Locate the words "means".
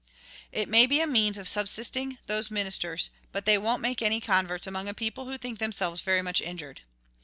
1.05-1.37